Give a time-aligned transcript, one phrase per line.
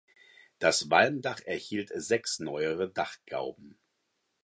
[0.57, 3.77] Das Walmdach erhielt sechs neuere Dachgauben.